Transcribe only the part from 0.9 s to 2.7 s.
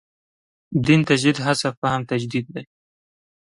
تجدید هڅه فهم تجدید دی.